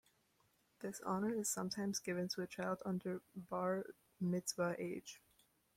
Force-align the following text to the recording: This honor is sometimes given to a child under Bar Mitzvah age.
This 0.79 0.99
honor 1.05 1.31
is 1.31 1.47
sometimes 1.47 1.99
given 1.99 2.27
to 2.29 2.41
a 2.41 2.47
child 2.47 2.81
under 2.87 3.21
Bar 3.35 3.85
Mitzvah 4.19 4.75
age. 4.79 5.21